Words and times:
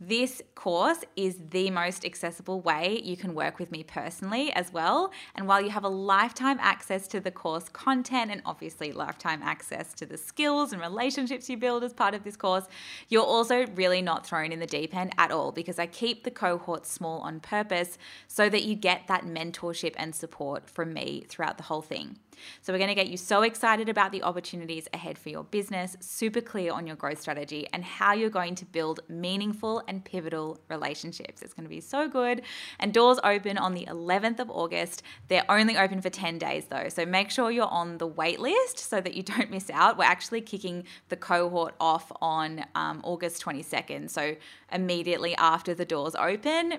This 0.00 0.40
course 0.54 0.98
is 1.16 1.40
the 1.50 1.70
most 1.70 2.04
accessible 2.04 2.60
way 2.60 3.00
you 3.02 3.16
can 3.16 3.34
work 3.34 3.58
with 3.58 3.72
me 3.72 3.82
personally 3.82 4.52
as 4.52 4.72
well. 4.72 5.10
And 5.34 5.48
while 5.48 5.60
you 5.60 5.70
have 5.70 5.82
a 5.82 5.88
lifetime 5.88 6.58
access 6.60 7.08
to 7.08 7.18
the 7.18 7.32
course 7.32 7.68
content 7.68 8.30
and 8.30 8.40
obviously 8.46 8.92
lifetime 8.92 9.42
access 9.42 9.92
to 9.94 10.06
the 10.06 10.16
skills 10.16 10.72
and 10.72 10.80
relationships 10.80 11.50
you 11.50 11.56
build 11.56 11.82
as 11.82 11.92
part 11.92 12.14
of 12.14 12.22
this 12.22 12.36
course, 12.36 12.66
you're 13.08 13.24
also 13.24 13.66
really 13.74 14.00
not 14.00 14.24
thrown 14.24 14.52
in 14.52 14.60
the 14.60 14.66
deep 14.66 14.94
end 14.94 15.12
at 15.18 15.32
all 15.32 15.50
because 15.50 15.80
I 15.80 15.86
keep 15.86 16.22
the 16.22 16.30
cohort 16.30 16.86
small 16.86 17.18
on 17.22 17.40
purpose 17.40 17.98
so 18.28 18.48
that 18.50 18.62
you 18.62 18.76
get 18.76 19.08
that 19.08 19.24
mentorship 19.24 19.94
and 19.96 20.14
support 20.14 20.70
from 20.70 20.92
me 20.92 21.24
throughout 21.28 21.56
the 21.56 21.64
whole 21.64 21.82
thing. 21.82 22.18
So, 22.62 22.72
we're 22.72 22.78
going 22.78 22.88
to 22.88 22.94
get 22.94 23.08
you 23.08 23.16
so 23.16 23.42
excited 23.42 23.88
about 23.88 24.12
the 24.12 24.22
opportunities 24.22 24.88
ahead 24.92 25.18
for 25.18 25.28
your 25.28 25.44
business, 25.44 25.96
super 26.00 26.40
clear 26.40 26.72
on 26.72 26.86
your 26.86 26.96
growth 26.96 27.20
strategy, 27.20 27.66
and 27.72 27.84
how 27.84 28.12
you're 28.12 28.30
going 28.30 28.54
to 28.56 28.64
build 28.64 29.00
meaningful 29.08 29.82
and 29.88 30.04
pivotal 30.04 30.60
relationships. 30.68 31.42
It's 31.42 31.54
going 31.54 31.64
to 31.64 31.70
be 31.70 31.80
so 31.80 32.08
good. 32.08 32.42
And 32.78 32.92
doors 32.92 33.18
open 33.24 33.58
on 33.58 33.74
the 33.74 33.86
11th 33.86 34.38
of 34.38 34.50
August. 34.50 35.02
They're 35.28 35.50
only 35.50 35.76
open 35.76 36.00
for 36.00 36.10
10 36.10 36.38
days 36.38 36.66
though. 36.66 36.88
So, 36.88 37.04
make 37.04 37.30
sure 37.30 37.50
you're 37.50 37.66
on 37.66 37.98
the 37.98 38.06
wait 38.06 38.38
list 38.38 38.78
so 38.78 39.00
that 39.00 39.14
you 39.14 39.22
don't 39.34 39.50
miss 39.50 39.70
out. 39.70 39.98
We're 39.98 40.04
actually 40.04 40.42
kicking 40.42 40.84
the 41.08 41.16
cohort 41.16 41.74
off 41.80 42.12
on 42.20 42.64
um, 42.74 43.00
August 43.02 43.42
22nd. 43.44 44.10
So, 44.10 44.36
immediately 44.70 45.34
after 45.36 45.74
the 45.74 45.84
doors 45.84 46.14
open, 46.14 46.78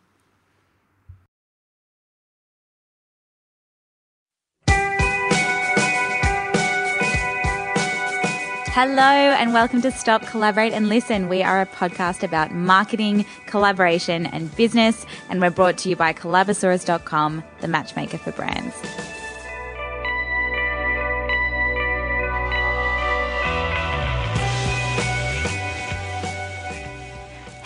Hello, 8.73 9.01
and 9.01 9.53
welcome 9.53 9.81
to 9.81 9.91
Stop, 9.91 10.25
Collaborate, 10.27 10.71
and 10.71 10.87
Listen. 10.87 11.27
We 11.27 11.43
are 11.43 11.59
a 11.59 11.65
podcast 11.65 12.23
about 12.23 12.53
marketing, 12.53 13.25
collaboration, 13.45 14.25
and 14.27 14.55
business, 14.55 15.05
and 15.29 15.41
we're 15.41 15.49
brought 15.49 15.77
to 15.79 15.89
you 15.89 15.97
by 15.97 16.13
Collabosaurus.com, 16.13 17.43
the 17.59 17.67
matchmaker 17.67 18.17
for 18.17 18.31
brands. 18.31 18.73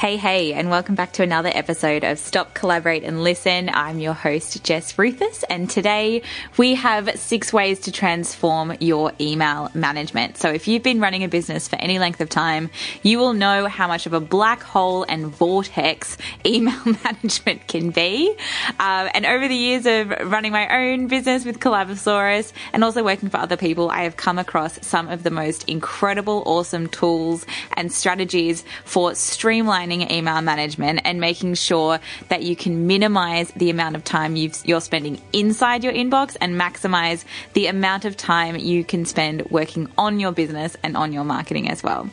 Hey, 0.05 0.17
hey, 0.17 0.53
and 0.53 0.69
welcome 0.69 0.93
back 0.93 1.13
to 1.13 1.23
another 1.23 1.49
episode 1.51 2.03
of 2.03 2.19
Stop, 2.19 2.53
Collaborate, 2.53 3.03
and 3.03 3.23
Listen. 3.23 3.71
I'm 3.73 3.97
your 3.97 4.13
host, 4.13 4.63
Jess 4.63 4.93
Ruhfus, 4.97 5.43
and 5.49 5.67
today 5.67 6.21
we 6.57 6.75
have 6.75 7.19
six 7.19 7.51
ways 7.51 7.79
to 7.79 7.91
transform 7.91 8.75
your 8.79 9.13
email 9.19 9.71
management. 9.73 10.37
So, 10.37 10.51
if 10.51 10.67
you've 10.67 10.83
been 10.83 10.99
running 10.99 11.23
a 11.23 11.27
business 11.27 11.67
for 11.67 11.77
any 11.77 11.97
length 11.97 12.21
of 12.21 12.29
time, 12.29 12.69
you 13.01 13.17
will 13.17 13.33
know 13.33 13.65
how 13.65 13.87
much 13.87 14.05
of 14.05 14.13
a 14.13 14.19
black 14.19 14.61
hole 14.61 15.07
and 15.09 15.25
vortex 15.25 16.19
email 16.45 16.79
management 17.03 17.67
can 17.67 17.89
be. 17.89 18.35
Uh, 18.79 19.09
and 19.11 19.25
over 19.25 19.47
the 19.47 19.55
years 19.55 19.87
of 19.87 20.11
running 20.29 20.51
my 20.51 20.67
own 20.69 21.07
business 21.07 21.45
with 21.45 21.59
Collabosaurus 21.59 22.53
and 22.73 22.83
also 22.83 23.03
working 23.03 23.29
for 23.29 23.37
other 23.37 23.57
people, 23.57 23.89
I 23.89 24.03
have 24.03 24.17
come 24.17 24.37
across 24.37 24.77
some 24.85 25.07
of 25.07 25.23
the 25.23 25.31
most 25.31 25.67
incredible, 25.67 26.43
awesome 26.45 26.89
tools 26.89 27.47
and 27.75 27.91
strategies 27.91 28.63
for 28.83 29.13
streamlining 29.13 29.94
email 30.03 30.41
management 30.41 31.01
and 31.03 31.19
making 31.19 31.55
sure 31.55 31.99
that 32.29 32.43
you 32.43 32.55
can 32.55 32.87
minimize 32.87 33.51
the 33.51 33.69
amount 33.69 33.95
of 33.95 34.03
time 34.03 34.35
you 34.35 34.51
are 34.75 34.81
spending 34.81 35.21
inside 35.33 35.83
your 35.83 35.93
inbox 35.93 36.37
and 36.39 36.59
maximize 36.59 37.23
the 37.53 37.67
amount 37.67 38.05
of 38.05 38.17
time 38.17 38.55
you 38.55 38.83
can 38.83 39.05
spend 39.05 39.41
working 39.49 39.89
on 39.97 40.19
your 40.19 40.31
business 40.31 40.75
and 40.83 40.95
on 40.95 41.13
your 41.13 41.23
marketing 41.23 41.69
as 41.69 41.83
well. 41.83 42.09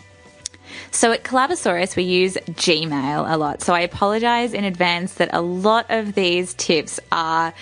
So 0.90 1.12
at 1.12 1.22
Collabosaurus, 1.22 1.96
we 1.96 2.04
use 2.04 2.34
Gmail 2.34 3.30
a 3.30 3.36
lot. 3.36 3.62
So 3.62 3.74
I 3.74 3.80
apologize 3.80 4.54
in 4.54 4.64
advance 4.64 5.14
that 5.14 5.30
a 5.32 5.40
lot 5.40 5.86
of 5.90 6.14
these 6.14 6.54
tips 6.54 7.00
are 7.10 7.52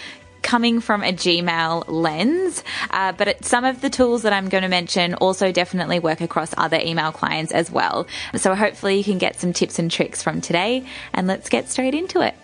coming 0.43 0.81
from 0.81 1.03
a 1.03 1.13
Gmail 1.13 1.85
lens, 1.89 2.65
uh, 2.91 3.13
but 3.13 3.45
some 3.45 3.65
of 3.65 3.81
the 3.81 3.91
tools 3.91 4.23
that 4.23 4.33
I'm 4.33 4.49
going 4.49 4.63
to 4.63 4.69
mention 4.69 5.15
also 5.15 5.53
definitely 5.53 5.99
work 5.99 6.21
across 6.21 6.55
other 6.57 6.79
email 6.79 7.13
clients 7.13 7.53
as 7.53 7.71
well. 7.71 8.07
So 8.37 8.55
hopefully 8.55 8.97
you 8.97 9.05
can 9.05 9.19
get 9.19 9.39
some 9.39 9.53
tips 9.53 9.79
and 9.79 9.91
tricks 9.91 10.23
from 10.23 10.41
today, 10.41 10.87
and 11.13 11.27
let's 11.27 11.49
get 11.49 11.69
straight 11.69 11.95
into 11.95 12.21
it. 12.21 12.35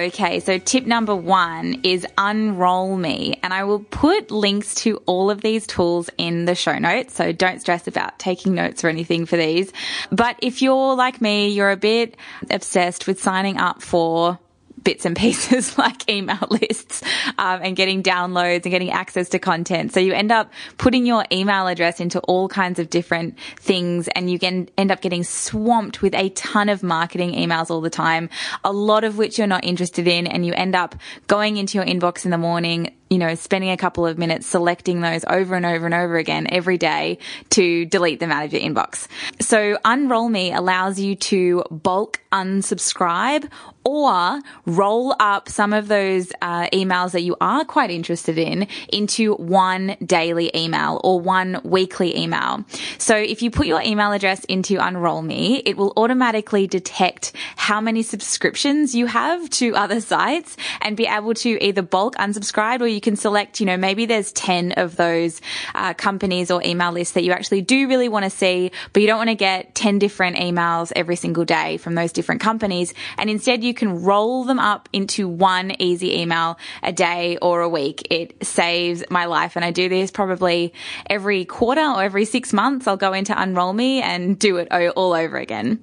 Okay, 0.00 0.40
so 0.40 0.56
tip 0.56 0.86
number 0.86 1.14
one 1.14 1.80
is 1.82 2.06
unroll 2.16 2.96
me. 2.96 3.38
And 3.42 3.52
I 3.52 3.64
will 3.64 3.80
put 3.80 4.30
links 4.30 4.74
to 4.76 4.96
all 5.04 5.30
of 5.30 5.42
these 5.42 5.66
tools 5.66 6.08
in 6.16 6.46
the 6.46 6.54
show 6.54 6.78
notes. 6.78 7.14
So 7.14 7.32
don't 7.32 7.60
stress 7.60 7.86
about 7.86 8.18
taking 8.18 8.54
notes 8.54 8.82
or 8.82 8.88
anything 8.88 9.26
for 9.26 9.36
these. 9.36 9.70
But 10.10 10.36
if 10.40 10.62
you're 10.62 10.94
like 10.94 11.20
me, 11.20 11.50
you're 11.50 11.70
a 11.70 11.76
bit 11.76 12.16
obsessed 12.48 13.06
with 13.06 13.22
signing 13.22 13.58
up 13.58 13.82
for 13.82 14.38
bits 14.82 15.04
and 15.04 15.16
pieces 15.16 15.76
like 15.78 16.08
email 16.08 16.46
lists 16.50 17.02
um, 17.38 17.60
and 17.62 17.76
getting 17.76 18.02
downloads 18.02 18.64
and 18.64 18.70
getting 18.70 18.90
access 18.90 19.28
to 19.30 19.38
content. 19.38 19.92
So 19.92 20.00
you 20.00 20.12
end 20.12 20.32
up 20.32 20.52
putting 20.78 21.06
your 21.06 21.24
email 21.32 21.66
address 21.66 22.00
into 22.00 22.20
all 22.20 22.48
kinds 22.48 22.78
of 22.78 22.90
different 22.90 23.38
things 23.58 24.08
and 24.08 24.30
you 24.30 24.38
can 24.38 24.68
end 24.76 24.90
up 24.90 25.00
getting 25.00 25.24
swamped 25.24 26.02
with 26.02 26.14
a 26.14 26.30
ton 26.30 26.68
of 26.68 26.82
marketing 26.82 27.32
emails 27.32 27.70
all 27.70 27.80
the 27.80 27.90
time, 27.90 28.30
a 28.64 28.72
lot 28.72 29.04
of 29.04 29.18
which 29.18 29.38
you're 29.38 29.46
not 29.46 29.64
interested 29.64 30.06
in. 30.06 30.26
And 30.26 30.44
you 30.44 30.52
end 30.54 30.74
up 30.74 30.94
going 31.26 31.56
into 31.56 31.78
your 31.78 31.86
inbox 31.86 32.24
in 32.24 32.30
the 32.30 32.38
morning, 32.38 32.94
you 33.10 33.18
know, 33.18 33.34
spending 33.34 33.70
a 33.70 33.76
couple 33.76 34.06
of 34.06 34.18
minutes 34.18 34.46
selecting 34.46 35.00
those 35.00 35.24
over 35.28 35.56
and 35.56 35.66
over 35.66 35.84
and 35.84 35.94
over 35.94 36.16
again 36.16 36.46
every 36.48 36.78
day 36.78 37.18
to 37.50 37.84
delete 37.84 38.20
them 38.20 38.30
out 38.30 38.44
of 38.44 38.52
your 38.52 38.62
inbox. 38.62 39.08
So 39.40 39.76
Unroll 39.84 40.28
Me 40.28 40.52
allows 40.52 41.00
you 41.00 41.16
to 41.16 41.64
bulk 41.72 42.20
unsubscribe 42.32 43.50
or 43.84 44.40
roll 44.66 45.16
up 45.18 45.48
some 45.48 45.72
of 45.72 45.88
those 45.88 46.32
uh, 46.42 46.68
emails 46.68 47.12
that 47.12 47.22
you 47.22 47.36
are 47.40 47.64
quite 47.64 47.90
interested 47.90 48.38
in 48.38 48.68
into 48.92 49.34
one 49.34 49.96
daily 50.04 50.50
email 50.54 51.00
or 51.02 51.18
one 51.18 51.60
weekly 51.64 52.16
email. 52.16 52.64
So 52.98 53.16
if 53.16 53.42
you 53.42 53.50
put 53.50 53.66
your 53.66 53.82
email 53.82 54.12
address 54.12 54.44
into 54.44 54.76
Unroll 54.76 55.22
Me, 55.22 55.62
it 55.64 55.76
will 55.76 55.92
automatically 55.96 56.66
detect 56.66 57.32
how 57.56 57.80
many 57.80 58.02
subscriptions 58.02 58.94
you 58.94 59.06
have 59.06 59.48
to 59.50 59.74
other 59.74 60.00
sites 60.00 60.56
and 60.80 60.96
be 60.96 61.06
able 61.06 61.34
to 61.34 61.62
either 61.64 61.82
bulk 61.82 62.14
unsubscribe 62.16 62.80
or 62.80 62.86
you 62.86 62.99
you 63.00 63.02
can 63.02 63.16
select, 63.16 63.60
you 63.60 63.66
know, 63.66 63.78
maybe 63.78 64.04
there's 64.04 64.30
10 64.32 64.72
of 64.72 64.94
those 64.96 65.40
uh, 65.74 65.94
companies 65.94 66.50
or 66.50 66.62
email 66.62 66.92
lists 66.92 67.14
that 67.14 67.24
you 67.24 67.32
actually 67.32 67.62
do 67.62 67.88
really 67.88 68.10
want 68.10 68.24
to 68.24 68.30
see, 68.30 68.70
but 68.92 69.00
you 69.00 69.06
don't 69.08 69.16
want 69.16 69.30
to 69.30 69.34
get 69.34 69.74
10 69.74 69.98
different 69.98 70.36
emails 70.36 70.92
every 70.94 71.16
single 71.16 71.46
day 71.46 71.78
from 71.78 71.94
those 71.94 72.12
different 72.12 72.42
companies. 72.42 72.92
And 73.16 73.30
instead 73.30 73.64
you 73.64 73.72
can 73.72 74.02
roll 74.02 74.44
them 74.44 74.58
up 74.58 74.90
into 74.92 75.26
one 75.28 75.72
easy 75.80 76.20
email 76.20 76.58
a 76.82 76.92
day 76.92 77.38
or 77.40 77.62
a 77.62 77.70
week. 77.70 78.06
It 78.10 78.44
saves 78.44 79.02
my 79.08 79.24
life. 79.24 79.56
And 79.56 79.64
I 79.64 79.70
do 79.70 79.88
this 79.88 80.10
probably 80.10 80.74
every 81.08 81.46
quarter 81.46 81.80
or 81.80 82.02
every 82.02 82.26
six 82.26 82.52
months. 82.52 82.86
I'll 82.86 82.98
go 82.98 83.14
into 83.14 83.32
Unroll 83.40 83.72
Me 83.72 84.02
and 84.02 84.38
do 84.38 84.58
it 84.58 84.70
all 84.70 85.14
over 85.14 85.38
again. 85.38 85.82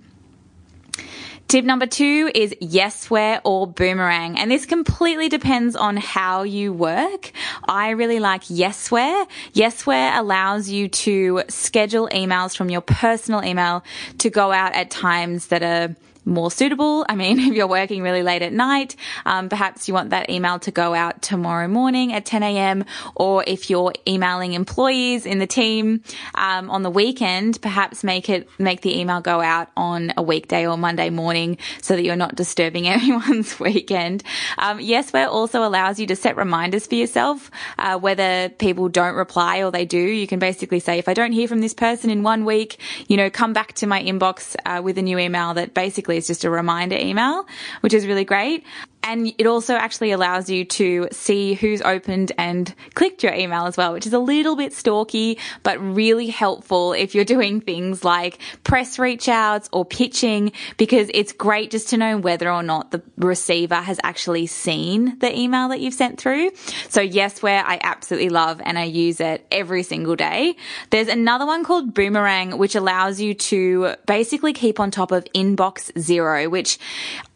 Tip 1.47 1.63
number 1.63 1.85
two 1.85 2.29
is 2.35 2.53
Yesware 2.61 3.39
or 3.45 3.67
Boomerang. 3.67 4.37
And 4.37 4.51
this 4.51 4.65
completely 4.65 5.29
depends 5.29 5.77
on 5.77 5.95
how 5.95 6.43
you 6.43 6.73
work. 6.73 7.31
I 7.65 7.91
really 7.91 8.19
like 8.19 8.43
Yesware. 8.43 9.25
Yesware 9.53 10.17
allows 10.17 10.67
you 10.67 10.89
to 10.89 11.43
schedule 11.47 12.09
emails 12.09 12.53
from 12.53 12.69
your 12.69 12.81
personal 12.81 13.45
email 13.45 13.85
to 14.17 14.29
go 14.29 14.51
out 14.51 14.73
at 14.73 14.91
times 14.91 15.47
that 15.47 15.63
are 15.63 15.95
more 16.27 16.51
suitable. 16.51 17.05
I 17.09 17.15
mean, 17.15 17.39
if 17.47 17.53
you're 17.53 17.67
working 17.67 18.03
really 18.03 18.21
late 18.21 18.41
at 18.41 18.53
night, 18.53 18.95
um, 19.25 19.49
perhaps 19.49 19.87
you 19.87 19.93
want 19.93 20.11
that 20.11 20.29
email 20.29 20.59
to 20.59 20.71
go 20.71 20.93
out 20.93 21.21
tomorrow 21.21 21.67
morning 21.67 22.13
at 22.13 22.25
10 22.25 22.43
a.m. 22.43 22.85
Or 23.15 23.43
if 23.47 23.69
you're 23.69 23.93
emailing 24.07 24.53
employees 24.53 25.25
in 25.25 25.39
the 25.39 25.47
team 25.47 26.03
um, 26.35 26.69
on 26.69 26.83
the 26.83 26.89
weekend, 26.89 27.61
perhaps 27.61 28.03
make 28.03 28.29
it 28.29 28.47
make 28.59 28.81
the 28.81 28.99
email 28.99 29.21
go 29.21 29.41
out 29.41 29.69
on 29.77 30.13
a 30.17 30.21
weekday 30.21 30.67
or 30.67 30.77
Monday 30.77 31.09
morning 31.09 31.57
so 31.81 31.95
that 31.95 32.03
you're 32.03 32.15
not 32.15 32.35
disturbing 32.35 32.87
everyone's 32.97 33.59
weekend. 33.59 34.23
Um, 34.57 34.79
Yesware 34.79 35.27
also 35.27 35.63
allows 35.63 35.99
you 35.99 36.07
to 36.07 36.15
set 36.15 36.35
reminders 36.35 36.85
for 36.85 36.95
yourself, 36.95 37.49
uh, 37.79 37.97
whether 37.97 38.49
people 38.49 38.89
don't 38.89 39.15
reply 39.15 39.63
or 39.63 39.71
they 39.71 39.85
do. 39.85 39.97
You 39.97 40.27
can 40.27 40.39
basically 40.39 40.79
say, 40.79 40.99
if 40.99 41.07
I 41.07 41.13
don't 41.13 41.31
hear 41.31 41.47
from 41.47 41.61
this 41.61 41.73
person 41.73 42.09
in 42.09 42.23
one 42.23 42.43
week, 42.43 42.79
you 43.07 43.15
know, 43.15 43.29
come 43.29 43.53
back 43.53 43.73
to 43.73 43.87
my 43.87 44.03
inbox 44.03 44.55
uh, 44.65 44.81
with 44.81 44.97
a 44.97 45.01
new 45.01 45.17
email 45.17 45.53
that 45.53 45.73
basically 45.73 46.16
is 46.17 46.27
just 46.27 46.43
a 46.43 46.49
reminder 46.49 46.97
email, 46.97 47.45
which 47.81 47.93
is 47.93 48.05
really 48.05 48.25
great. 48.25 48.63
And 49.03 49.33
it 49.37 49.47
also 49.47 49.75
actually 49.75 50.11
allows 50.11 50.49
you 50.49 50.65
to 50.65 51.07
see 51.13 51.53
who's 51.53 51.81
opened 51.81 52.33
and 52.37 52.73
clicked 52.93 53.23
your 53.23 53.33
email 53.33 53.65
as 53.65 53.77
well, 53.77 53.93
which 53.93 54.05
is 54.05 54.11
a 54.11 54.19
little 54.19 54.57
bit 54.57 54.73
stalky, 54.73 55.37
but 55.63 55.79
really 55.79 56.27
helpful 56.27 56.91
if 56.91 57.15
you're 57.15 57.23
doing 57.23 57.61
things 57.61 58.03
like 58.03 58.39
press 58.65 58.99
reach 58.99 59.29
outs 59.29 59.69
or 59.71 59.85
pitching, 59.85 60.51
because 60.75 61.09
it's 61.13 61.31
great 61.31 61.71
just 61.71 61.89
to 61.89 61.97
know 61.97 62.17
whether 62.17 62.51
or 62.51 62.63
not 62.63 62.91
the 62.91 63.01
receiver 63.17 63.75
has 63.75 63.97
actually 64.03 64.45
seen 64.45 65.17
the 65.19 65.33
email 65.37 65.69
that 65.69 65.79
you've 65.79 65.93
sent 65.93 66.19
through. 66.19 66.51
So 66.89 66.99
Yesware 67.01 67.63
I 67.65 67.79
absolutely 67.81 68.29
love 68.29 68.61
and 68.61 68.77
I 68.77 68.83
use 68.83 69.21
it 69.21 69.47
every 69.51 69.83
single 69.83 70.17
day. 70.17 70.57
There's 70.89 71.07
another 71.07 71.45
one 71.45 71.63
called 71.63 71.93
Boomerang, 71.93 72.57
which 72.57 72.75
allows 72.75 73.21
you 73.21 73.35
to 73.35 73.95
basically 74.05 74.51
keep 74.51 74.81
on 74.81 74.91
top 74.91 75.13
of 75.13 75.23
inbox 75.33 75.97
zero, 75.97 76.49
which 76.49 76.77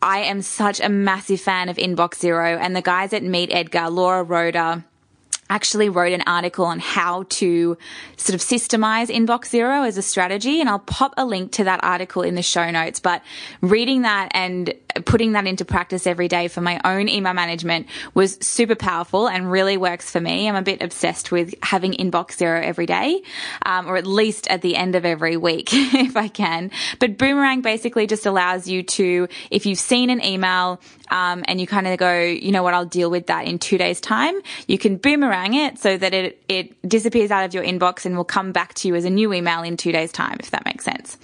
I 0.01 0.21
am 0.21 0.42
such 0.42 0.80
a 0.80 0.89
massive 0.89 1.42
fan 1.42 1.69
of 1.69 1.77
Inbox 1.77 2.15
Zero 2.15 2.57
and 2.57 2.75
the 2.75 2.81
guys 2.81 3.13
at 3.13 3.21
Meet 3.21 3.53
Edgar, 3.53 3.89
Laura 3.89 4.24
Roeder, 4.24 4.83
actually 5.51 5.89
wrote 5.89 6.13
an 6.13 6.24
article 6.25 6.65
on 6.65 6.80
how 6.80 7.24
to 7.24 7.77
sort 8.15 8.33
of 8.33 8.39
systemize 8.39 9.13
inbox 9.13 9.50
zero 9.50 9.83
as 9.83 9.98
a 9.98 10.01
strategy 10.01 10.62
and 10.62 10.69
I'll 10.69 10.80
pop 10.80 11.13
a 11.18 11.25
link 11.25 11.51
to 11.53 11.65
that 11.65 11.83
article 11.83 12.21
in 12.21 12.36
the 12.36 12.42
show 12.42 12.71
notes. 12.71 13.01
But 13.01 13.21
reading 13.59 14.03
that 14.03 14.30
and 14.31 14.74
putting 15.06 15.33
that 15.33 15.45
into 15.48 15.65
practice 15.65 16.07
every 16.07 16.30
day 16.30 16.48
for 16.48 16.62
my 16.62 16.80
own 16.86 17.09
email 17.09 17.33
management 17.33 17.88
was 18.13 18.38
super 18.42 18.75
powerful 18.75 19.27
and 19.27 19.51
really 19.51 19.75
works 19.75 20.09
for 20.09 20.21
me. 20.21 20.48
I'm 20.48 20.56
a 20.56 20.62
bit 20.62 20.81
obsessed 20.81 21.31
with 21.33 21.53
having 21.62 21.94
inbox 21.94 22.38
zero 22.38 22.62
every 22.62 22.86
day 22.86 23.21
um, 23.65 23.88
or 23.88 23.98
at 23.98 24.07
least 24.07 24.48
at 24.48 24.62
the 24.62 24.77
end 24.77 24.95
of 24.95 25.03
every 25.03 25.36
week 25.36 25.69
if 25.74 26.15
I 26.15 26.30
can. 26.30 26.71
But 27.00 27.18
boomerang 27.18 27.59
basically 27.62 28.07
just 28.07 28.25
allows 28.25 28.69
you 28.69 28.83
to 28.83 29.27
if 29.50 29.65
you've 29.65 29.80
seen 29.80 30.09
an 30.09 30.24
email 30.24 30.80
um, 31.12 31.44
and 31.48 31.62
you 31.62 31.68
kind 31.68 31.88
of 31.88 31.98
go, 32.00 32.19
you 32.19 32.52
know 32.52 32.63
what, 32.63 32.74
I'll 32.74 32.86
deal 32.86 33.12
with 33.12 33.28
that 33.28 33.46
in 33.46 33.60
two 33.60 33.78
days 33.78 34.02
time. 34.02 34.36
You 34.68 34.78
can 34.78 34.98
boomerang 34.98 35.54
it 35.54 35.78
so 35.78 35.98
that 35.98 36.13
it, 36.13 36.42
it 36.48 36.90
disappears 36.90 37.30
out 37.30 37.46
of 37.46 37.54
your 37.54 37.63
inbox 37.63 38.06
and 38.06 38.16
will 38.16 38.24
come 38.24 38.52
back 38.52 38.74
to 38.75 38.88
you 38.88 38.96
as 38.96 39.06
a 39.06 39.10
new 39.10 39.34
email 39.34 39.62
in 39.62 39.78
two 39.78 39.92
days 39.92 40.12
time, 40.12 40.38
if 40.40 40.52
that 40.52 40.66
makes 40.66 40.86
sense. 40.86 41.18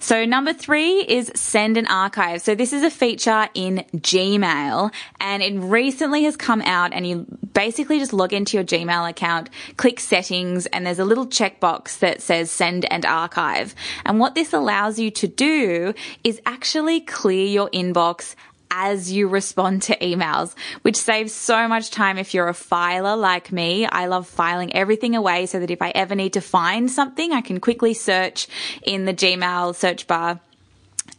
So 0.00 0.24
number 0.24 0.52
three 0.52 1.00
is 1.00 1.32
send 1.34 1.76
an 1.76 1.86
archive. 1.88 2.40
So 2.42 2.54
this 2.54 2.72
is 2.72 2.84
a 2.84 2.90
feature 2.90 3.48
in 3.54 3.84
Gmail 3.96 4.92
and 5.20 5.42
it 5.42 5.58
recently 5.58 6.22
has 6.24 6.36
come 6.36 6.62
out 6.62 6.92
and 6.92 7.06
you 7.06 7.26
basically 7.52 7.98
just 7.98 8.12
log 8.12 8.32
into 8.32 8.56
your 8.56 8.64
Gmail 8.64 9.10
account, 9.10 9.50
click 9.76 9.98
settings 9.98 10.66
and 10.66 10.86
there's 10.86 11.00
a 11.00 11.04
little 11.04 11.26
checkbox 11.26 11.98
that 11.98 12.22
says 12.22 12.50
send 12.50 12.84
and 12.92 13.04
archive. 13.04 13.74
And 14.04 14.20
what 14.20 14.36
this 14.36 14.52
allows 14.52 15.00
you 15.00 15.10
to 15.12 15.26
do 15.26 15.94
is 16.22 16.40
actually 16.46 17.00
clear 17.00 17.46
your 17.46 17.68
inbox 17.70 18.36
as 18.70 19.12
you 19.12 19.28
respond 19.28 19.82
to 19.82 19.96
emails, 19.98 20.54
which 20.82 20.96
saves 20.96 21.32
so 21.32 21.68
much 21.68 21.90
time 21.90 22.18
if 22.18 22.34
you're 22.34 22.48
a 22.48 22.54
filer 22.54 23.16
like 23.16 23.52
me. 23.52 23.86
I 23.86 24.06
love 24.06 24.26
filing 24.26 24.74
everything 24.74 25.14
away 25.14 25.46
so 25.46 25.60
that 25.60 25.70
if 25.70 25.82
I 25.82 25.90
ever 25.90 26.14
need 26.14 26.34
to 26.34 26.40
find 26.40 26.90
something, 26.90 27.32
I 27.32 27.40
can 27.40 27.60
quickly 27.60 27.94
search 27.94 28.48
in 28.82 29.04
the 29.04 29.14
Gmail 29.14 29.74
search 29.74 30.06
bar 30.06 30.40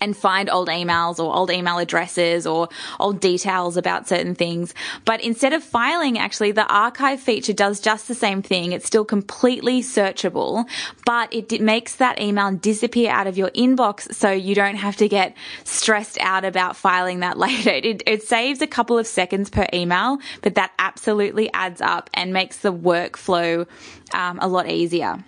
and 0.01 0.15
find 0.15 0.49
old 0.49 0.67
emails 0.67 1.19
or 1.19 1.35
old 1.35 1.51
email 1.51 1.77
addresses 1.77 2.47
or 2.47 2.69
old 2.99 3.19
details 3.19 3.77
about 3.77 4.07
certain 4.07 4.35
things. 4.35 4.73
But 5.05 5.21
instead 5.21 5.53
of 5.53 5.63
filing, 5.63 6.17
actually, 6.17 6.51
the 6.51 6.65
archive 6.67 7.19
feature 7.19 7.53
does 7.53 7.79
just 7.79 8.07
the 8.07 8.15
same 8.15 8.41
thing. 8.41 8.71
It's 8.71 8.85
still 8.85 9.05
completely 9.05 9.81
searchable, 9.81 10.67
but 11.05 11.33
it 11.33 11.61
makes 11.61 11.95
that 11.95 12.21
email 12.21 12.51
disappear 12.51 13.11
out 13.11 13.27
of 13.27 13.37
your 13.37 13.49
inbox 13.49 14.13
so 14.13 14.31
you 14.31 14.55
don't 14.55 14.75
have 14.75 14.95
to 14.97 15.07
get 15.07 15.35
stressed 15.63 16.17
out 16.19 16.45
about 16.45 16.75
filing 16.75 17.19
that 17.19 17.37
later. 17.47 17.71
It, 17.71 18.03
it 18.05 18.23
saves 18.23 18.61
a 18.61 18.67
couple 18.67 18.97
of 18.97 19.07
seconds 19.07 19.49
per 19.49 19.67
email, 19.73 20.19
but 20.41 20.55
that 20.55 20.71
absolutely 20.79 21.51
adds 21.53 21.81
up 21.81 22.09
and 22.13 22.33
makes 22.33 22.57
the 22.57 22.73
workflow 22.73 23.67
um, 24.13 24.39
a 24.41 24.47
lot 24.47 24.69
easier. 24.69 25.23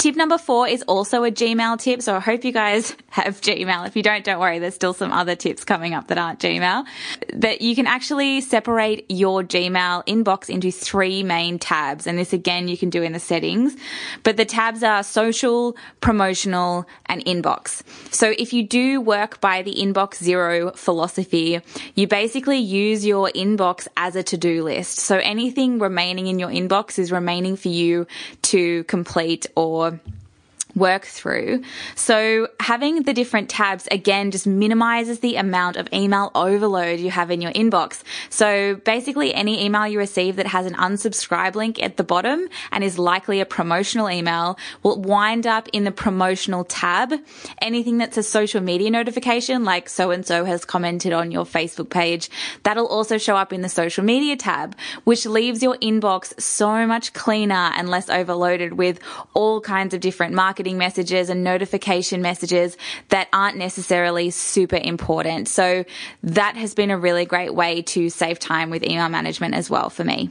Tip 0.00 0.16
number 0.16 0.38
four 0.38 0.66
is 0.66 0.80
also 0.84 1.24
a 1.24 1.30
Gmail 1.30 1.78
tip. 1.78 2.00
So 2.00 2.16
I 2.16 2.20
hope 2.20 2.42
you 2.42 2.52
guys 2.52 2.96
have 3.10 3.42
Gmail. 3.42 3.86
If 3.86 3.96
you 3.96 4.02
don't, 4.02 4.24
don't 4.24 4.40
worry. 4.40 4.58
There's 4.58 4.74
still 4.74 4.94
some 4.94 5.12
other 5.12 5.36
tips 5.36 5.62
coming 5.62 5.92
up 5.92 6.06
that 6.06 6.16
aren't 6.16 6.40
Gmail. 6.40 6.86
That 7.34 7.60
you 7.60 7.76
can 7.76 7.86
actually 7.86 8.40
separate 8.40 9.04
your 9.10 9.42
Gmail 9.42 10.06
inbox 10.06 10.48
into 10.48 10.70
three 10.70 11.22
main 11.22 11.58
tabs. 11.58 12.06
And 12.06 12.18
this 12.18 12.32
again, 12.32 12.66
you 12.66 12.78
can 12.78 12.88
do 12.88 13.02
in 13.02 13.12
the 13.12 13.20
settings. 13.20 13.76
But 14.22 14.38
the 14.38 14.46
tabs 14.46 14.82
are 14.82 15.02
social, 15.02 15.76
promotional, 16.00 16.86
and 17.04 17.22
inbox. 17.26 17.82
So 18.10 18.32
if 18.38 18.54
you 18.54 18.66
do 18.66 19.02
work 19.02 19.38
by 19.42 19.60
the 19.60 19.74
inbox 19.74 20.14
zero 20.14 20.70
philosophy, 20.76 21.60
you 21.94 22.06
basically 22.06 22.56
use 22.56 23.04
your 23.04 23.28
inbox 23.34 23.86
as 23.98 24.16
a 24.16 24.22
to-do 24.22 24.64
list. 24.64 25.00
So 25.00 25.18
anything 25.18 25.78
remaining 25.78 26.26
in 26.26 26.38
your 26.38 26.48
inbox 26.48 26.98
is 26.98 27.12
remaining 27.12 27.56
for 27.56 27.68
you 27.68 28.06
to 28.44 28.84
complete 28.84 29.44
or 29.56 29.89
Спасибо. 29.90 30.29
Work 30.74 31.04
through. 31.04 31.62
So 31.94 32.48
having 32.60 33.02
the 33.02 33.12
different 33.12 33.48
tabs 33.48 33.88
again 33.90 34.30
just 34.30 34.46
minimizes 34.46 35.20
the 35.20 35.36
amount 35.36 35.76
of 35.76 35.88
email 35.92 36.30
overload 36.34 37.00
you 37.00 37.10
have 37.10 37.30
in 37.30 37.40
your 37.40 37.52
inbox. 37.52 38.02
So 38.28 38.76
basically 38.76 39.34
any 39.34 39.64
email 39.64 39.86
you 39.86 39.98
receive 39.98 40.36
that 40.36 40.46
has 40.46 40.66
an 40.66 40.74
unsubscribe 40.74 41.54
link 41.54 41.82
at 41.82 41.96
the 41.96 42.04
bottom 42.04 42.48
and 42.72 42.84
is 42.84 42.98
likely 42.98 43.40
a 43.40 43.46
promotional 43.46 44.08
email 44.10 44.58
will 44.82 45.00
wind 45.00 45.46
up 45.46 45.68
in 45.72 45.84
the 45.84 45.90
promotional 45.90 46.64
tab. 46.64 47.12
Anything 47.60 47.98
that's 47.98 48.16
a 48.16 48.22
social 48.22 48.60
media 48.60 48.90
notification 48.90 49.64
like 49.64 49.88
so 49.88 50.10
and 50.10 50.24
so 50.24 50.44
has 50.44 50.64
commented 50.64 51.12
on 51.12 51.30
your 51.30 51.44
Facebook 51.44 51.90
page, 51.90 52.30
that'll 52.62 52.86
also 52.86 53.18
show 53.18 53.36
up 53.36 53.52
in 53.52 53.62
the 53.62 53.68
social 53.68 54.04
media 54.04 54.36
tab, 54.36 54.76
which 55.04 55.26
leaves 55.26 55.62
your 55.62 55.76
inbox 55.78 56.38
so 56.40 56.86
much 56.86 57.12
cleaner 57.12 57.72
and 57.76 57.88
less 57.88 58.08
overloaded 58.08 58.74
with 58.74 59.00
all 59.34 59.60
kinds 59.60 59.94
of 59.94 60.00
different 60.00 60.34
marketing 60.34 60.59
marketing 60.60 60.76
messages 60.76 61.30
and 61.30 61.42
notification 61.42 62.20
messages 62.20 62.76
that 63.08 63.28
aren't 63.32 63.56
necessarily 63.56 64.28
super 64.28 64.76
important. 64.76 65.48
So 65.48 65.86
that 66.22 66.54
has 66.56 66.74
been 66.74 66.90
a 66.90 66.98
really 66.98 67.24
great 67.24 67.54
way 67.54 67.80
to 67.94 68.10
save 68.10 68.38
time 68.38 68.68
with 68.68 68.84
email 68.84 69.08
management 69.08 69.54
as 69.54 69.70
well 69.70 69.88
for 69.88 70.04
me. 70.04 70.28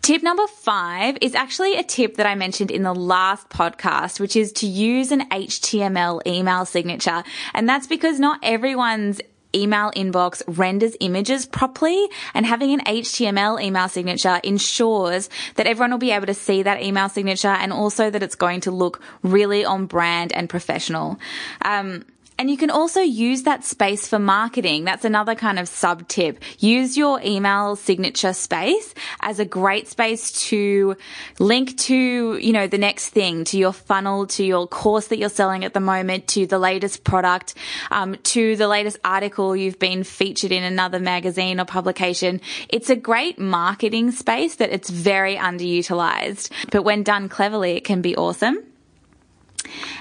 Tip 0.00 0.22
number 0.22 0.46
five 0.46 1.18
is 1.20 1.34
actually 1.34 1.76
a 1.76 1.82
tip 1.82 2.16
that 2.16 2.26
I 2.26 2.34
mentioned 2.34 2.70
in 2.70 2.84
the 2.84 2.94
last 2.94 3.50
podcast, 3.50 4.18
which 4.18 4.34
is 4.34 4.50
to 4.52 4.66
use 4.66 5.12
an 5.12 5.28
HTML 5.28 6.26
email 6.26 6.64
signature. 6.64 7.22
And 7.52 7.68
that's 7.68 7.86
because 7.86 8.18
not 8.18 8.40
everyone's 8.42 9.20
email 9.54 9.90
inbox 9.96 10.42
renders 10.46 10.96
images 11.00 11.46
properly 11.46 12.08
and 12.34 12.44
having 12.44 12.72
an 12.72 12.80
HTML 12.80 13.62
email 13.62 13.88
signature 13.88 14.40
ensures 14.42 15.30
that 15.54 15.66
everyone 15.66 15.90
will 15.90 15.98
be 15.98 16.10
able 16.10 16.26
to 16.26 16.34
see 16.34 16.62
that 16.62 16.82
email 16.82 17.08
signature 17.08 17.48
and 17.48 17.72
also 17.72 18.10
that 18.10 18.22
it's 18.22 18.34
going 18.34 18.60
to 18.62 18.70
look 18.70 19.00
really 19.22 19.64
on 19.64 19.86
brand 19.86 20.32
and 20.32 20.48
professional. 20.48 21.18
Um, 21.62 22.04
And 22.36 22.50
you 22.50 22.56
can 22.56 22.70
also 22.70 23.00
use 23.00 23.44
that 23.44 23.64
space 23.64 24.08
for 24.08 24.18
marketing. 24.18 24.84
That's 24.84 25.04
another 25.04 25.36
kind 25.36 25.58
of 25.58 25.68
sub 25.68 26.08
tip. 26.08 26.40
Use 26.58 26.96
your 26.96 27.20
email 27.24 27.76
signature 27.76 28.32
space 28.32 28.92
as 29.20 29.38
a 29.38 29.44
great 29.44 29.86
space 29.86 30.32
to 30.48 30.96
link 31.38 31.78
to, 31.78 32.36
you 32.36 32.52
know, 32.52 32.66
the 32.66 32.78
next 32.78 33.10
thing, 33.10 33.44
to 33.44 33.58
your 33.58 33.72
funnel, 33.72 34.26
to 34.26 34.44
your 34.44 34.66
course 34.66 35.06
that 35.08 35.18
you're 35.18 35.28
selling 35.28 35.64
at 35.64 35.74
the 35.74 35.80
moment, 35.80 36.26
to 36.28 36.46
the 36.46 36.58
latest 36.58 37.04
product, 37.04 37.54
um, 37.92 38.16
to 38.24 38.56
the 38.56 38.66
latest 38.66 38.98
article 39.04 39.54
you've 39.54 39.78
been 39.78 40.02
featured 40.02 40.50
in 40.50 40.64
another 40.64 40.98
magazine 40.98 41.60
or 41.60 41.64
publication. 41.64 42.40
It's 42.68 42.90
a 42.90 42.96
great 42.96 43.38
marketing 43.38 44.10
space 44.10 44.56
that 44.56 44.70
it's 44.70 44.90
very 44.90 45.36
underutilized. 45.36 46.50
But 46.72 46.82
when 46.82 47.04
done 47.04 47.28
cleverly, 47.28 47.76
it 47.76 47.84
can 47.84 48.02
be 48.02 48.16
awesome. 48.16 48.58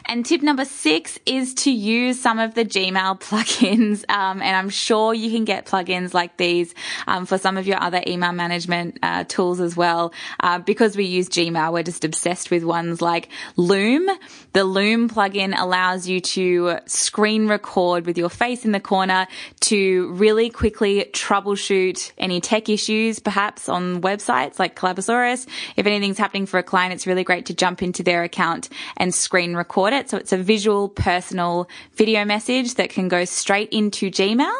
And 0.05 0.25
tip 0.25 0.41
number 0.41 0.65
six 0.65 1.19
is 1.25 1.53
to 1.55 1.71
use 1.71 2.19
some 2.19 2.39
of 2.39 2.53
the 2.53 2.65
Gmail 2.65 3.19
plugins. 3.21 4.03
Um, 4.09 4.41
and 4.41 4.55
I'm 4.55 4.69
sure 4.69 5.13
you 5.13 5.31
can 5.31 5.45
get 5.45 5.65
plugins 5.65 6.13
like 6.13 6.37
these 6.37 6.73
um, 7.07 7.25
for 7.25 7.37
some 7.37 7.57
of 7.57 7.67
your 7.67 7.81
other 7.81 8.01
email 8.05 8.31
management 8.31 8.99
uh, 9.01 9.23
tools 9.25 9.59
as 9.59 9.75
well. 9.75 10.13
Uh, 10.39 10.59
because 10.59 10.97
we 10.97 11.05
use 11.05 11.29
Gmail, 11.29 11.73
we're 11.73 11.83
just 11.83 12.05
obsessed 12.05 12.51
with 12.51 12.63
ones 12.63 13.01
like 13.01 13.29
Loom. 13.55 14.09
The 14.53 14.63
Loom 14.63 15.09
plugin 15.09 15.53
allows 15.57 16.07
you 16.07 16.19
to 16.21 16.79
screen 16.85 17.47
record 17.47 18.05
with 18.05 18.17
your 18.17 18.29
face 18.29 18.65
in 18.65 18.71
the 18.71 18.79
corner 18.79 19.27
to 19.61 20.11
really 20.13 20.49
quickly 20.49 21.05
troubleshoot 21.11 22.11
any 22.17 22.41
tech 22.41 22.69
issues, 22.69 23.19
perhaps 23.19 23.69
on 23.69 24.01
websites 24.01 24.59
like 24.59 24.75
Collabosaurus. 24.75 25.47
If 25.75 25.85
anything's 25.85 26.17
happening 26.17 26.45
for 26.45 26.57
a 26.57 26.63
client, 26.63 26.93
it's 26.93 27.07
really 27.07 27.23
great 27.23 27.47
to 27.47 27.53
jump 27.53 27.81
into 27.81 28.03
their 28.03 28.23
account 28.23 28.69
and 28.97 29.13
screen 29.13 29.52
record 29.55 29.93
it. 29.93 30.09
So 30.09 30.17
it's 30.17 30.33
a 30.33 30.37
visual, 30.37 30.89
personal 30.89 31.69
video 31.93 32.25
message 32.25 32.75
that 32.75 32.89
can 32.89 33.07
go 33.07 33.25
straight 33.25 33.69
into 33.71 34.09
Gmail. 34.09 34.51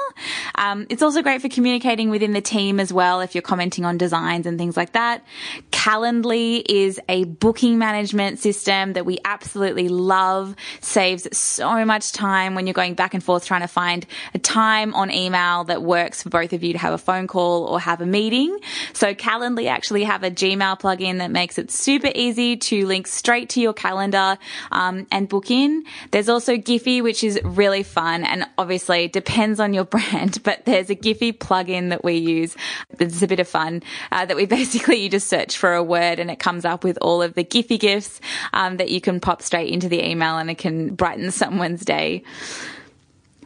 Um, 0.56 0.86
it's 0.90 1.02
also 1.02 1.22
great 1.22 1.42
for 1.42 1.50
communicating 1.50 2.10
within 2.10 2.34
the 2.34 2.42
team 2.42 2.80
as 2.80 2.94
well 2.94 3.22
if 3.22 3.36
you're 3.36 3.42
commenting 3.42 3.86
on 3.86 3.98
designs 3.98 4.46
and 4.46 4.58
things 4.58 4.78
like 4.78 4.94
that. 4.94 5.24
Calendly 5.72 6.64
is 6.68 7.00
a 7.10 7.24
booking 7.26 7.78
management 7.78 8.40
system 8.40 8.94
that 8.94 9.06
we 9.06 9.20
absolutely 9.26 9.90
love. 9.90 10.56
Saves 10.82 11.28
so 11.38 11.86
much 11.86 12.12
time 12.12 12.56
when 12.56 12.68
you're 12.68 12.74
going 12.74 12.94
back 12.94 13.14
and 13.14 13.24
forth 13.24 13.46
trying 13.46 13.62
to 13.62 13.68
find 13.68 14.06
a 14.34 14.40
time 14.40 14.94
on 14.94 15.12
email 15.12 15.64
that 15.66 15.82
works 15.82 16.24
for 16.24 16.30
both 16.30 16.54
of 16.54 16.64
you 16.64 16.74
to 16.74 16.80
have 16.80 16.94
a 16.94 16.98
phone 16.98 17.28
call 17.28 17.66
or 17.66 17.80
have 17.80 18.02
a 18.02 18.06
meeting. 18.06 18.58
So 18.94 19.14
Calendly 19.14 19.68
actually 19.68 20.04
have 20.04 20.24
a 20.24 20.32
Gmail 20.32 20.80
plugin 20.80 21.18
that 21.20 21.32
makes 21.32 21.58
it 21.58 21.72
super 21.72 22.12
easy 22.14 22.58
to 22.58 22.86
link 22.86 23.08
straight 23.08 23.50
to 23.50 23.62
your 23.62 23.74
calendar 23.74 24.38
um, 24.72 24.83
and 25.12 25.30
book 25.30 25.50
in. 25.50 25.84
There's 26.12 26.30
also 26.30 26.58
Giphy, 26.58 27.02
which 27.02 27.24
is 27.24 27.40
really 27.44 27.84
fun 27.84 28.24
and 28.24 28.46
obviously 28.58 29.08
depends 29.08 29.60
on 29.60 29.74
your 29.74 29.84
brand, 29.96 30.42
but 30.44 30.66
there's 30.66 30.90
a 30.90 30.96
Giphy 30.96 31.38
plugin 31.38 31.90
that 31.90 32.04
we 32.04 32.16
use. 32.16 32.56
It's 33.00 33.22
a 33.22 33.28
bit 33.28 33.40
of 33.40 33.48
fun 33.48 33.84
uh, 34.12 34.26
that 34.26 34.36
we 34.36 34.46
basically 34.60 34.98
you 34.98 35.10
just 35.10 35.28
search 35.28 35.58
for 35.58 35.74
a 35.74 35.84
word 35.84 36.20
and 36.20 36.30
it 36.30 36.40
comes 36.40 36.66
up 36.66 36.84
with 36.84 36.98
all 37.02 37.22
of 37.22 37.34
the 37.34 37.44
Giphy 37.44 37.80
gifs 37.80 38.20
um, 38.54 38.78
that 38.78 38.90
you 38.90 39.02
can 39.02 39.20
pop 39.20 39.42
straight 39.42 39.72
into 39.72 39.90
the 39.90 40.04
email 40.04 40.38
and 40.38 40.50
it 40.50 40.58
can 40.58 40.96
brighten 40.96 41.32
someone's 41.44 41.86
day. 41.86 42.24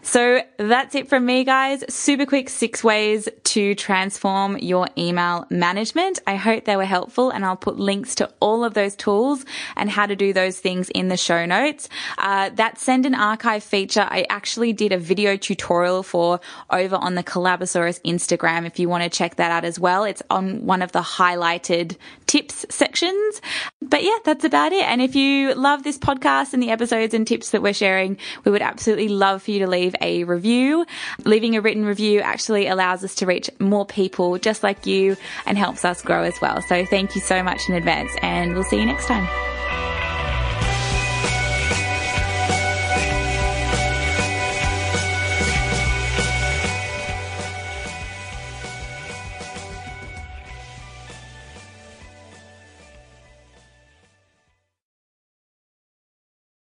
So 0.07 0.41
that's 0.55 0.95
it 0.95 1.09
from 1.09 1.25
me, 1.25 1.43
guys. 1.43 1.83
Super 1.93 2.25
quick 2.25 2.47
six 2.47 2.81
ways 2.81 3.27
to 3.43 3.75
transform 3.75 4.57
your 4.57 4.87
email 4.97 5.45
management. 5.49 6.19
I 6.25 6.37
hope 6.37 6.63
they 6.63 6.77
were 6.77 6.85
helpful 6.85 7.29
and 7.29 7.43
I'll 7.43 7.57
put 7.57 7.77
links 7.77 8.15
to 8.15 8.31
all 8.39 8.63
of 8.63 8.73
those 8.73 8.95
tools 8.95 9.43
and 9.75 9.89
how 9.89 10.05
to 10.05 10.15
do 10.15 10.31
those 10.31 10.59
things 10.59 10.89
in 10.91 11.09
the 11.09 11.17
show 11.17 11.45
notes. 11.45 11.89
Uh, 12.17 12.51
that 12.51 12.77
send 12.77 13.05
an 13.05 13.15
archive 13.15 13.65
feature, 13.65 14.07
I 14.09 14.25
actually 14.29 14.71
did 14.71 14.93
a 14.93 14.97
video 14.97 15.35
tutorial 15.35 16.03
for 16.03 16.39
over 16.69 16.95
on 16.95 17.15
the 17.15 17.23
Collabosaurus 17.23 17.99
Instagram 18.03 18.65
if 18.65 18.79
you 18.79 18.87
want 18.87 19.03
to 19.03 19.09
check 19.09 19.35
that 19.35 19.51
out 19.51 19.65
as 19.65 19.77
well. 19.77 20.05
It's 20.05 20.23
on 20.29 20.65
one 20.65 20.81
of 20.81 20.93
the 20.93 21.01
highlighted 21.01 21.97
tips 22.27 22.65
sections. 22.69 23.41
But 23.81 24.03
yeah, 24.03 24.17
that's 24.23 24.45
about 24.45 24.73
it. 24.73 24.83
And 24.83 25.01
if 25.01 25.15
you 25.15 25.53
love 25.55 25.83
this 25.83 25.97
podcast 25.97 26.53
and 26.53 26.61
the 26.61 26.69
episodes 26.69 27.13
and 27.13 27.25
tips 27.25 27.51
that 27.51 27.61
we're 27.61 27.73
sharing, 27.73 28.17
we 28.45 28.51
would 28.51 28.61
absolutely 28.61 29.07
love 29.07 29.43
for 29.43 29.51
you 29.51 29.59
to 29.59 29.67
leave 29.67 29.95
a 30.01 30.23
review. 30.25 30.85
Leaving 31.25 31.55
a 31.55 31.61
written 31.61 31.85
review 31.85 32.19
actually 32.21 32.67
allows 32.67 33.03
us 33.03 33.15
to 33.15 33.25
reach 33.25 33.49
more 33.59 33.85
people 33.85 34.37
just 34.37 34.63
like 34.63 34.85
you 34.85 35.17
and 35.45 35.57
helps 35.57 35.85
us 35.85 36.01
grow 36.01 36.23
as 36.23 36.39
well. 36.41 36.61
So 36.61 36.85
thank 36.85 37.15
you 37.15 37.21
so 37.21 37.41
much 37.41 37.69
in 37.69 37.75
advance 37.75 38.11
and 38.21 38.53
we'll 38.53 38.63
see 38.63 38.79
you 38.79 38.85
next 38.85 39.07
time. 39.07 39.46